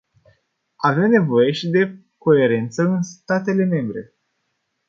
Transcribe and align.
Avem 0.77 1.09
nevoie 1.09 1.51
și 1.51 1.67
de 1.69 2.01
coerență 2.17 2.81
în 2.83 3.01
statele 3.01 3.63
membre. 3.65 4.13